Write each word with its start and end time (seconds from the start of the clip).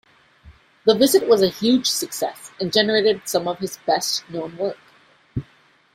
The 0.87 0.95
visit 0.95 1.27
was 1.29 1.43
a 1.43 1.49
huge 1.49 1.85
success 1.85 2.51
and 2.59 2.73
generated 2.73 3.21
some 3.25 3.47
of 3.47 3.59
his 3.59 3.77
best 3.85 4.27
known 4.31 4.57
work. 4.57 4.79